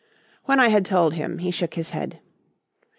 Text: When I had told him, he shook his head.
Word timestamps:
When 0.45 0.59
I 0.59 0.69
had 0.69 0.83
told 0.83 1.13
him, 1.13 1.37
he 1.37 1.51
shook 1.51 1.75
his 1.75 1.91
head. 1.91 2.19